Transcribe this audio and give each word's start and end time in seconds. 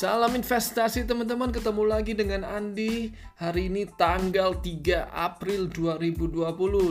Salam 0.00 0.32
investasi 0.32 1.04
teman-teman, 1.04 1.52
ketemu 1.52 1.84
lagi 1.84 2.16
dengan 2.16 2.40
Andi. 2.40 3.12
Hari 3.36 3.68
ini 3.68 3.84
tanggal 4.00 4.56
3 4.56 5.12
April 5.12 5.68
2020 5.68 6.40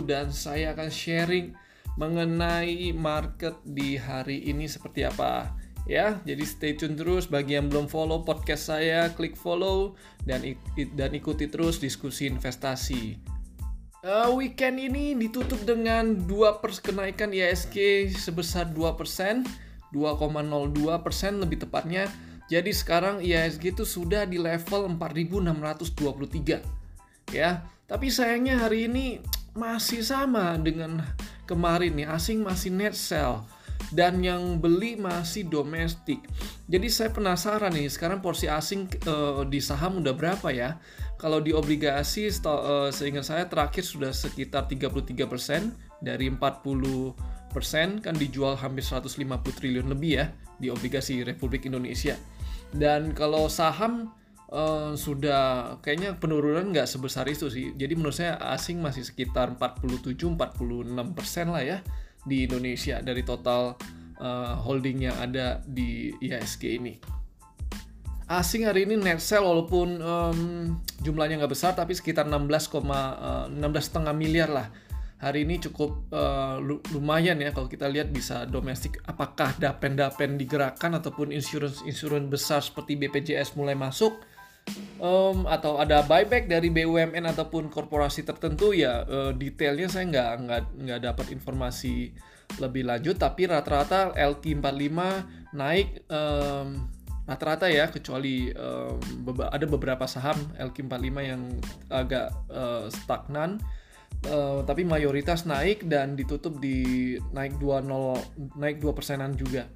Dan 0.06 0.30
saya 0.30 0.78
akan 0.78 0.94
sharing 0.94 1.58
mengenai 1.98 2.94
market 2.94 3.58
di 3.66 3.98
hari 3.98 4.46
ini 4.46 4.70
seperti 4.70 5.10
apa 5.10 5.50
Ya, 5.90 6.22
jadi 6.22 6.46
stay 6.46 6.78
tune 6.78 6.94
terus. 6.94 7.26
Bagi 7.26 7.58
yang 7.58 7.74
belum 7.74 7.90
follow 7.90 8.22
podcast 8.22 8.70
saya, 8.70 9.10
klik 9.18 9.34
follow 9.34 9.98
dan 10.30 10.46
dan 10.94 11.10
ikuti 11.10 11.50
terus 11.50 11.82
diskusi 11.82 12.30
investasi. 12.30 13.18
Uh, 14.06 14.38
weekend 14.38 14.78
ini 14.78 15.18
ditutup 15.18 15.58
dengan 15.66 16.14
2 16.30 16.62
pers 16.62 16.78
kenaikan 16.78 17.34
ISG 17.34 18.06
sebesar 18.14 18.70
2 18.70 18.94
persen, 18.94 19.50
2,02 19.98 20.78
persen 21.02 21.42
lebih 21.42 21.66
tepatnya 21.66 22.29
jadi 22.50 22.74
sekarang 22.74 23.22
IHSG 23.22 23.78
itu 23.78 23.86
sudah 23.86 24.26
di 24.26 24.42
level 24.42 24.90
4623 24.98 26.66
ya. 27.30 27.62
Tapi 27.86 28.10
sayangnya 28.10 28.66
hari 28.66 28.90
ini 28.90 29.22
masih 29.54 30.02
sama 30.02 30.58
dengan 30.58 31.02
kemarin 31.46 31.94
nih, 31.98 32.10
asing 32.10 32.42
masih 32.42 32.74
net 32.74 32.98
sell 32.98 33.46
dan 33.94 34.22
yang 34.22 34.62
beli 34.62 34.98
masih 34.98 35.46
domestik. 35.50 36.22
Jadi 36.70 36.90
saya 36.90 37.10
penasaran 37.10 37.74
nih, 37.74 37.90
sekarang 37.90 38.22
porsi 38.22 38.46
asing 38.46 38.86
uh, 39.10 39.42
di 39.46 39.58
saham 39.58 40.02
udah 40.02 40.14
berapa 40.14 40.50
ya? 40.54 40.78
Kalau 41.18 41.42
di 41.42 41.54
obligasi 41.54 42.30
uh, 42.46 42.90
seingat 42.94 43.26
saya 43.26 43.46
terakhir 43.50 43.82
sudah 43.86 44.14
sekitar 44.14 44.70
33% 44.70 45.18
dari 46.02 46.30
40 46.30 47.50
persen 47.50 47.98
kan 47.98 48.14
dijual 48.14 48.54
hampir 48.54 48.86
150 48.86 49.18
triliun 49.58 49.90
lebih 49.90 50.22
ya 50.22 50.30
di 50.62 50.70
obligasi 50.70 51.26
Republik 51.26 51.66
Indonesia. 51.66 52.14
Dan 52.70 53.18
kalau 53.18 53.50
saham 53.50 54.14
uh, 54.54 54.94
sudah 54.94 55.78
kayaknya 55.82 56.18
penurunan 56.18 56.70
nggak 56.70 56.90
sebesar 56.90 57.26
itu 57.30 57.50
sih. 57.50 57.74
Jadi 57.74 57.94
menurut 57.98 58.18
saya 58.18 58.38
asing 58.54 58.82
masih 58.82 59.06
sekitar 59.06 59.58
47-46 59.58 60.38
persen 61.18 61.50
lah 61.54 61.64
ya 61.66 61.78
di 62.26 62.46
Indonesia 62.46 63.02
dari 63.02 63.26
total 63.26 63.78
uh, 64.20 64.54
holding 64.60 65.10
yang 65.10 65.18
ada 65.18 65.64
di 65.66 66.14
IHSG 66.20 66.64
ini. 66.78 66.94
Asing 68.30 68.70
hari 68.70 68.86
ini 68.86 68.94
net 68.94 69.18
sell 69.18 69.42
walaupun 69.42 69.98
um, 70.06 70.40
jumlahnya 71.02 71.42
nggak 71.42 71.50
besar 71.50 71.74
tapi 71.74 71.98
sekitar 71.98 72.30
16, 72.30 72.46
uh, 72.86 73.50
16,5 73.50 74.14
miliar 74.14 74.54
lah 74.54 74.70
hari 75.20 75.44
ini 75.44 75.60
cukup 75.60 76.08
uh, 76.16 76.64
lumayan 76.96 77.44
ya 77.44 77.52
kalau 77.52 77.68
kita 77.68 77.92
lihat 77.92 78.10
bisa 78.10 78.48
domestik. 78.48 79.04
Apakah 79.04 79.52
dapen-dapen 79.60 80.40
digerakkan 80.40 80.96
ataupun 80.96 81.36
insurance-insurance 81.36 82.28
besar 82.32 82.64
seperti 82.64 82.96
BPJS 82.96 83.60
mulai 83.60 83.76
masuk? 83.76 84.16
Um, 85.02 85.50
atau 85.50 85.82
ada 85.82 86.06
buyback 86.06 86.48
dari 86.48 86.72
BUMN 86.72 87.28
ataupun 87.36 87.68
korporasi 87.68 88.24
tertentu? 88.24 88.72
Ya 88.72 89.04
uh, 89.04 89.36
detailnya 89.36 89.92
saya 89.92 90.08
nggak 90.08 90.32
nggak 90.46 90.64
nggak 90.88 91.00
dapat 91.04 91.26
informasi 91.36 92.16
lebih 92.64 92.88
lanjut. 92.88 93.20
Tapi 93.20 93.52
rata-rata 93.52 94.16
LQ45 94.16 95.00
naik 95.52 96.08
um, 96.08 96.88
rata-rata 97.28 97.68
ya 97.68 97.92
kecuali 97.92 98.56
um, 98.56 98.98
ada 99.52 99.66
beberapa 99.68 100.08
saham 100.08 100.40
LQ45 100.56 101.18
yang 101.22 101.42
agak 101.92 102.32
uh, 102.48 102.88
stagnan 102.88 103.60
Uh, 104.20 104.68
tapi 104.68 104.84
mayoritas 104.84 105.48
naik 105.48 105.88
dan 105.88 106.20
ditutup 106.20 106.60
di 106.60 107.16
naik 107.32 107.56
20 107.56 108.60
naik 108.60 108.84
2 108.84 108.92
persenan 108.92 109.32
juga. 109.40 109.72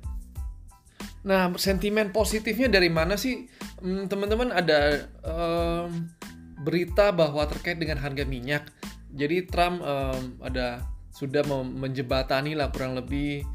Nah, 1.23 1.55
sentimen 1.55 2.11
positifnya 2.11 2.67
dari 2.67 2.91
mana 2.91 3.16
sih? 3.16 3.47
Hmm, 3.80 4.11
teman-teman 4.11 4.52
ada 4.52 5.08
um, 5.23 6.11
berita 6.59 7.15
bahwa 7.15 7.48
terkait 7.48 7.80
dengan 7.80 8.04
harga 8.04 8.27
minyak. 8.27 8.67
Jadi 9.15 9.48
Trump 9.48 9.80
um, 9.80 10.36
ada 10.43 10.83
sudah 11.15 11.45
menjebatani 11.48 12.58
lah 12.58 12.73
kurang 12.73 12.99
lebih 12.99 13.45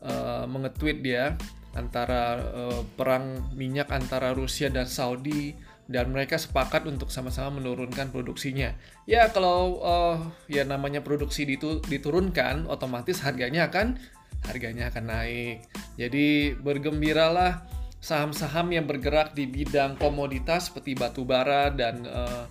uh, 0.00 0.46
mengetweet 0.48 1.02
dia 1.02 1.34
antara 1.76 2.40
uh, 2.54 2.80
perang 2.96 3.52
minyak 3.52 3.90
antara 3.92 4.32
Rusia 4.32 4.70
dan 4.72 4.88
Saudi 4.88 5.52
dan 5.88 6.12
mereka 6.12 6.36
sepakat 6.36 6.84
untuk 6.84 7.08
sama-sama 7.08 7.58
menurunkan 7.58 8.12
produksinya. 8.12 8.76
Ya 9.08 9.32
kalau 9.32 9.80
uh, 9.80 10.20
ya 10.44 10.62
namanya 10.68 11.00
produksi 11.00 11.48
ditu 11.48 11.80
diturunkan, 11.88 12.68
otomatis 12.68 13.24
harganya 13.24 13.72
akan 13.72 13.96
harganya 14.44 14.92
akan 14.92 15.04
naik. 15.08 15.64
Jadi 15.96 16.54
bergembiralah 16.60 17.64
saham-saham 17.98 18.70
yang 18.70 18.86
bergerak 18.86 19.34
di 19.34 19.48
bidang 19.48 19.98
komoditas 19.98 20.70
seperti 20.70 20.94
batu 20.94 21.26
bara 21.26 21.72
dan 21.72 22.06
uh, 22.06 22.44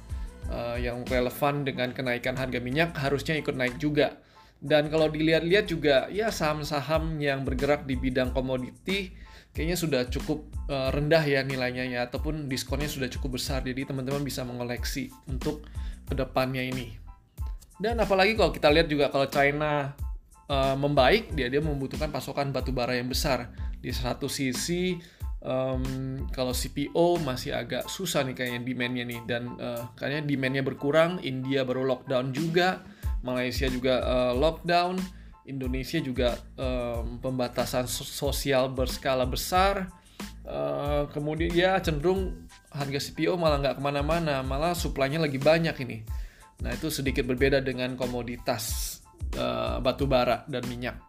uh, 0.52 0.76
yang 0.76 1.06
relevan 1.08 1.64
dengan 1.64 1.94
kenaikan 1.94 2.36
harga 2.36 2.60
minyak 2.60 2.92
harusnya 2.98 3.38
ikut 3.40 3.56
naik 3.56 3.78
juga. 3.80 4.18
Dan 4.58 4.90
kalau 4.90 5.06
dilihat-lihat 5.14 5.70
juga 5.70 6.10
ya 6.10 6.34
saham-saham 6.34 7.22
yang 7.22 7.46
bergerak 7.46 7.86
di 7.86 7.94
bidang 7.94 8.34
komoditi 8.34 9.14
kayaknya 9.58 9.74
sudah 9.74 10.06
cukup 10.06 10.46
uh, 10.70 10.94
rendah 10.94 11.26
ya 11.26 11.42
nilainya 11.42 11.90
ya 11.90 12.06
ataupun 12.06 12.46
diskonnya 12.46 12.86
sudah 12.86 13.10
cukup 13.10 13.42
besar 13.42 13.66
jadi 13.66 13.90
teman-teman 13.90 14.22
bisa 14.22 14.46
mengoleksi 14.46 15.10
untuk 15.26 15.66
ke 16.06 16.14
depannya 16.14 16.62
ini. 16.62 16.94
Dan 17.82 17.98
apalagi 17.98 18.38
kalau 18.38 18.54
kita 18.54 18.70
lihat 18.70 18.86
juga 18.86 19.10
kalau 19.10 19.26
China 19.26 19.98
uh, 20.46 20.78
membaik 20.78 21.34
dia 21.34 21.50
dia 21.50 21.58
membutuhkan 21.58 22.14
pasokan 22.14 22.54
batu 22.54 22.70
bara 22.70 22.94
yang 22.94 23.10
besar. 23.10 23.50
Di 23.82 23.90
satu 23.90 24.30
sisi 24.30 25.02
um, 25.42 25.82
kalau 26.30 26.54
CPO 26.54 27.18
masih 27.26 27.58
agak 27.58 27.90
susah 27.90 28.22
nih 28.30 28.38
kayaknya 28.38 28.62
demandnya 28.62 29.04
nih 29.10 29.22
dan 29.26 29.58
uh, 29.58 29.90
kayaknya 29.98 30.22
demandnya 30.30 30.62
berkurang. 30.62 31.18
India 31.26 31.66
baru 31.66 31.82
lockdown 31.82 32.30
juga 32.30 32.86
Malaysia 33.26 33.66
juga 33.68 34.06
uh, 34.06 34.34
lockdown, 34.38 35.02
Indonesia 35.48 35.98
juga 36.04 36.36
um, 36.60 37.18
pembatasan 37.24 37.88
sosial 37.88 38.70
berskala 38.70 39.24
besar. 39.24 39.90
Uh, 40.48 41.08
kemudian 41.12 41.52
ya 41.52 41.76
cenderung 41.84 42.48
harga 42.72 43.00
CPO 43.04 43.36
malah 43.36 43.60
nggak 43.60 43.76
ke 43.80 43.82
mana-mana, 43.84 44.44
malah 44.44 44.76
suplainya 44.76 45.24
lagi 45.24 45.40
banyak 45.40 45.76
ini. 45.88 46.04
Nah 46.64 46.76
itu 46.76 46.92
sedikit 46.92 47.24
berbeda 47.28 47.64
dengan 47.64 47.96
komoditas 47.96 48.98
uh, 49.40 49.80
batu 49.80 50.08
bara 50.08 50.44
dan 50.52 50.64
minyak. 50.68 51.00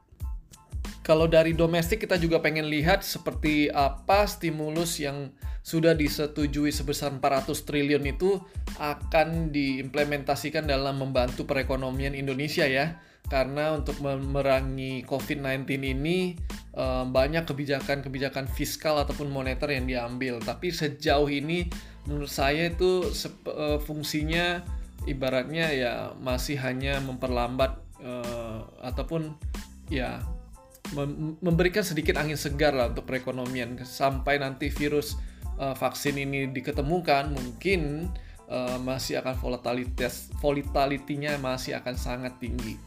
Kalau 1.08 1.24
dari 1.24 1.56
domestik 1.56 2.04
kita 2.04 2.20
juga 2.20 2.36
pengen 2.44 2.68
lihat 2.68 3.00
seperti 3.00 3.72
apa 3.72 4.28
stimulus 4.28 5.00
yang 5.00 5.32
sudah 5.64 5.96
disetujui 5.96 6.68
sebesar 6.68 7.16
400 7.16 7.64
triliun 7.64 8.04
itu 8.04 8.36
akan 8.76 9.48
diimplementasikan 9.48 10.68
dalam 10.68 11.00
membantu 11.00 11.48
perekonomian 11.48 12.12
Indonesia 12.12 12.68
ya. 12.68 13.00
Karena 13.28 13.76
untuk 13.76 14.00
memerangi 14.00 15.04
COVID-19 15.04 15.68
ini 15.84 16.34
eh, 16.72 17.04
banyak 17.04 17.44
kebijakan-kebijakan 17.44 18.48
fiskal 18.48 19.00
ataupun 19.04 19.28
moneter 19.28 19.68
yang 19.72 19.84
diambil. 19.84 20.40
Tapi 20.40 20.72
sejauh 20.72 21.28
ini 21.28 21.68
menurut 22.08 22.32
saya 22.32 22.72
itu 22.72 23.04
eh, 23.52 23.78
fungsinya 23.84 24.64
ibaratnya 25.08 25.72
ya 25.72 25.92
masih 26.20 26.60
hanya 26.60 27.00
memperlambat 27.00 27.80
uh, 28.02 28.60
ataupun 28.82 29.32
ya 29.88 30.20
memberikan 31.40 31.84
sedikit 31.84 32.16
angin 32.16 32.36
segar 32.36 32.72
lah 32.72 32.92
untuk 32.92 33.04
perekonomian 33.08 33.76
sampai 33.84 34.40
nanti 34.40 34.72
virus 34.72 35.20
vaksin 35.58 36.16
ini 36.16 36.48
diketemukan 36.48 37.28
mungkin 37.28 38.08
masih 38.80 39.20
akan 39.20 39.36
volatilitas 39.36 40.32
volatilitinya 40.40 41.36
masih 41.36 41.76
akan 41.76 41.92
sangat 41.92 42.40
tinggi. 42.40 42.80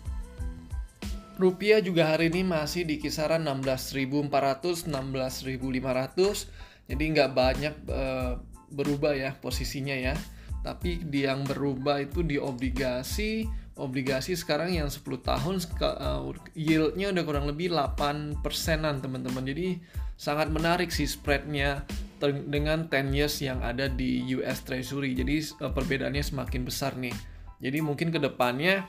Rupiah 1.41 1.81
juga 1.81 2.13
hari 2.13 2.29
ini 2.29 2.45
masih 2.45 2.85
di 2.85 3.01
kisaran 3.01 3.49
16.400 3.49 4.85
16.500 4.85 6.61
jadi 6.91 7.03
nggak 7.15 7.31
banyak 7.31 7.75
uh, 7.87 8.35
berubah 8.67 9.15
ya 9.15 9.31
posisinya 9.39 9.95
ya. 9.95 10.15
Tapi 10.61 11.01
yang 11.09 11.47
berubah 11.47 12.03
itu 12.03 12.21
di 12.21 12.35
obligasi 12.35 13.47
obligasi 13.79 14.37
sekarang 14.37 14.75
yang 14.77 14.91
10 14.91 15.01
tahun 15.23 15.55
uh, 15.57 16.35
yieldnya 16.53 17.09
udah 17.09 17.23
kurang 17.23 17.45
lebih 17.47 17.71
8 17.71 18.43
persenan 18.43 18.99
teman-teman. 18.99 19.47
Jadi 19.47 19.79
sangat 20.19 20.51
menarik 20.51 20.91
sih 20.91 21.07
spreadnya 21.07 21.87
dengan 22.21 22.85
10 22.91 23.15
years 23.15 23.41
yang 23.41 23.63
ada 23.63 23.87
di 23.87 24.21
US 24.37 24.67
Treasury. 24.67 25.15
Jadi 25.15 25.41
uh, 25.63 25.71
perbedaannya 25.71 26.21
semakin 26.21 26.61
besar 26.67 26.99
nih. 26.99 27.15
Jadi 27.63 27.77
mungkin 27.79 28.11
ke 28.11 28.19
depannya 28.19 28.85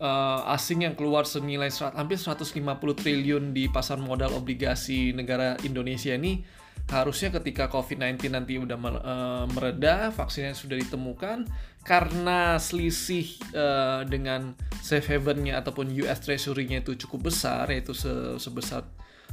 uh, 0.00 0.52
asing 0.52 0.84
yang 0.84 0.94
keluar 0.94 1.24
senilai 1.24 1.72
serat, 1.72 1.96
hampir 1.96 2.20
150 2.20 2.52
triliun 2.96 3.52
di 3.56 3.68
pasar 3.68 4.00
modal 4.00 4.36
obligasi 4.36 5.16
negara 5.16 5.56
Indonesia 5.64 6.12
ini 6.12 6.44
harusnya 6.86 7.34
ketika 7.42 7.66
COVID-19 7.66 8.30
nanti 8.30 8.62
udah 8.62 8.78
uh, 8.78 9.44
mereda, 9.50 10.14
vaksinnya 10.14 10.54
sudah 10.54 10.78
ditemukan, 10.78 11.42
karena 11.82 12.62
selisih 12.62 13.26
uh, 13.58 14.06
dengan 14.06 14.54
safe 14.78 15.18
havennya 15.18 15.58
ataupun 15.58 15.90
US 16.06 16.22
Treasury-nya 16.22 16.86
itu 16.86 16.94
cukup 16.94 17.34
besar, 17.34 17.66
yaitu 17.74 17.90
se 17.90 18.38
sebesar 18.38 18.86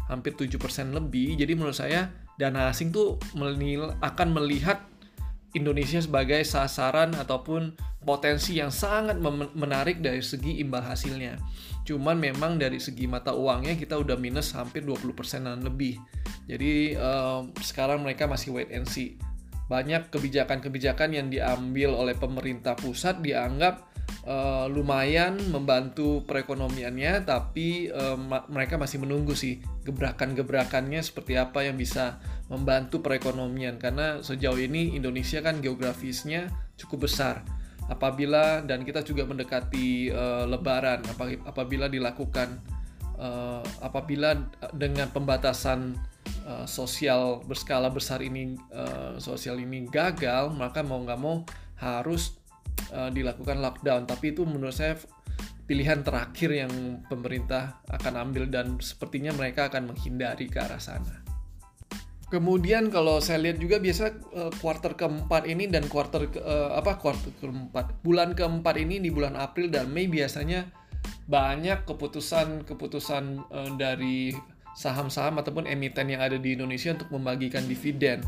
hampir 0.09 0.33
7% 0.33 0.49
lebih. 0.97 1.37
Jadi 1.37 1.53
menurut 1.53 1.77
saya 1.77 2.09
dana 2.41 2.73
asing 2.73 2.89
tuh 2.89 3.21
menil, 3.37 3.93
akan 4.01 4.33
melihat 4.33 4.81
Indonesia 5.53 6.01
sebagai 6.01 6.41
sasaran 6.41 7.13
ataupun 7.13 7.77
potensi 8.03 8.57
yang 8.57 8.73
sangat 8.73 9.21
menarik 9.53 10.01
dari 10.01 10.19
segi 10.19 10.59
imbal 10.59 10.81
hasilnya. 10.81 11.37
Cuman 11.85 12.17
memang 12.17 12.57
dari 12.57 12.81
segi 12.81 13.05
mata 13.05 13.31
uangnya 13.31 13.77
kita 13.77 13.95
udah 14.01 14.17
minus 14.17 14.51
hampir 14.57 14.81
20 14.81 15.13
persenan 15.13 15.61
lebih. 15.61 16.01
Jadi 16.49 16.97
uh, 16.97 17.45
sekarang 17.61 18.01
mereka 18.01 18.25
masih 18.25 18.51
wait 18.55 18.73
and 18.73 18.89
see. 18.89 19.15
Banyak 19.69 20.11
kebijakan-kebijakan 20.11 21.15
yang 21.15 21.27
diambil 21.31 21.95
oleh 21.95 22.17
pemerintah 22.17 22.75
pusat 22.75 23.23
dianggap 23.23 23.92
uh, 24.27 24.65
lumayan 24.71 25.39
membantu 25.51 26.23
perekonomiannya, 26.27 27.27
tapi 27.27 27.91
uh, 27.91 28.15
ma 28.15 28.47
mereka 28.47 28.79
masih 28.79 29.03
menunggu 29.03 29.35
sih 29.35 29.59
gebrakan-gebrakannya 29.83 31.03
seperti 31.03 31.35
apa 31.35 31.67
yang 31.67 31.75
bisa 31.75 32.19
membantu 32.47 33.03
perekonomian 33.03 33.79
karena 33.79 34.19
sejauh 34.23 34.59
ini 34.59 34.95
Indonesia 34.95 35.43
kan 35.43 35.59
geografisnya 35.59 36.51
cukup 36.79 37.07
besar. 37.07 37.43
Apabila 37.91 38.63
dan 38.63 38.87
kita 38.87 39.03
juga 39.03 39.27
mendekati 39.27 40.07
uh, 40.07 40.47
Lebaran, 40.47 41.03
apabila 41.43 41.91
dilakukan 41.91 42.63
uh, 43.19 43.59
apabila 43.83 44.39
dengan 44.71 45.11
pembatasan 45.11 45.99
uh, 46.47 46.63
sosial 46.63 47.43
berskala 47.43 47.91
besar 47.91 48.23
ini 48.23 48.55
uh, 48.71 49.19
sosial 49.19 49.59
ini 49.59 49.83
gagal, 49.91 50.55
maka 50.55 50.79
mau 50.79 51.03
nggak 51.03 51.19
mau 51.19 51.43
harus 51.75 52.39
uh, 52.93 53.09
dilakukan 53.09 53.57
lockdown 53.57 54.05
tapi 54.05 54.31
itu 54.37 54.45
menurut 54.45 54.71
saya 54.71 54.93
pilihan 55.65 56.05
terakhir 56.05 56.53
yang 56.53 57.03
pemerintah 57.09 57.81
akan 57.89 58.29
ambil 58.29 58.45
dan 58.45 58.77
sepertinya 58.77 59.33
mereka 59.33 59.71
akan 59.71 59.95
menghindari 59.95 60.51
ke 60.51 60.59
arah 60.61 60.77
sana. 60.77 61.23
Kemudian 62.29 62.89
kalau 62.89 63.21
saya 63.21 63.41
lihat 63.41 63.61
juga 63.61 63.77
biasa 63.77 64.05
uh, 64.33 64.51
kuarter 64.61 64.97
keempat 64.97 65.45
ini 65.45 65.69
dan 65.69 65.85
kuarter 65.89 66.29
ke, 66.29 66.41
uh, 66.41 66.77
apa 66.77 66.97
kuarter 67.01 67.33
keempat 67.41 68.01
bulan 68.05 68.33
keempat 68.37 68.75
ini 68.77 69.01
di 69.01 69.09
bulan 69.09 69.37
April 69.37 69.69
dan 69.69 69.89
Mei 69.89 70.09
biasanya 70.09 70.69
banyak 71.23 71.87
keputusan-keputusan 71.87 73.47
dari 73.79 74.35
saham-saham 74.75 75.39
ataupun 75.39 75.69
emiten 75.69 76.09
yang 76.11 76.19
ada 76.19 76.35
di 76.35 76.57
Indonesia 76.57 76.91
untuk 76.91 77.13
membagikan 77.13 77.63
dividen 77.63 78.25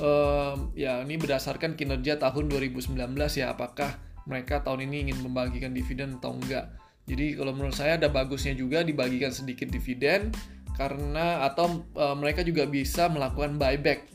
um, 0.00 0.72
ya 0.76 1.00
ini 1.04 1.16
berdasarkan 1.20 1.74
kinerja 1.76 2.20
tahun 2.20 2.48
2019 2.48 2.96
ya 3.36 3.52
apakah 3.52 3.96
mereka 4.26 4.60
tahun 4.60 4.90
ini 4.90 5.10
ingin 5.10 5.18
membagikan 5.22 5.72
dividen 5.72 6.18
atau 6.18 6.34
enggak. 6.34 6.74
Jadi 7.06 7.38
kalau 7.38 7.54
menurut 7.54 7.74
saya 7.78 7.94
ada 7.94 8.10
bagusnya 8.10 8.58
juga 8.58 8.82
dibagikan 8.82 9.30
sedikit 9.30 9.70
dividen 9.70 10.34
karena 10.74 11.46
atau 11.46 11.86
e, 11.94 12.04
mereka 12.18 12.42
juga 12.42 12.66
bisa 12.66 13.06
melakukan 13.06 13.54
buyback. 13.54 14.10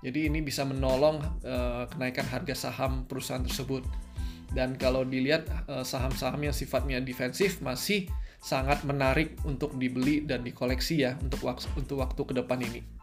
Jadi 0.00 0.32
ini 0.32 0.40
bisa 0.40 0.64
menolong 0.64 1.20
e, 1.44 1.84
kenaikan 1.92 2.24
harga 2.24 2.56
saham 2.56 3.04
perusahaan 3.04 3.44
tersebut. 3.44 3.84
Dan 4.56 4.80
kalau 4.80 5.04
dilihat 5.04 5.44
e, 5.68 5.84
saham-saham 5.84 6.40
yang 6.40 6.56
sifatnya 6.56 6.96
defensif 7.04 7.60
masih 7.60 8.08
sangat 8.40 8.80
menarik 8.88 9.36
untuk 9.44 9.76
dibeli 9.76 10.24
dan 10.24 10.40
dikoleksi 10.40 11.04
ya 11.04 11.20
untuk 11.20 11.44
waktu 11.44 11.68
untuk 11.76 12.00
waktu 12.00 12.22
ke 12.24 12.32
depan 12.40 12.64
ini. 12.64 12.99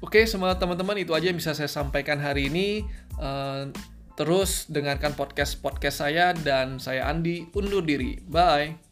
Oke, 0.00 0.24
semua 0.24 0.56
teman-teman 0.56 0.96
itu 0.96 1.12
aja 1.12 1.28
yang 1.28 1.36
bisa 1.36 1.52
saya 1.52 1.68
sampaikan 1.68 2.16
hari 2.16 2.48
ini. 2.48 2.88
Uh, 3.20 3.68
terus 4.16 4.64
dengarkan 4.72 5.12
podcast-podcast 5.12 5.96
saya 6.00 6.32
dan 6.32 6.80
saya 6.80 7.04
Andi 7.04 7.52
undur 7.52 7.84
diri. 7.84 8.16
Bye. 8.24 8.89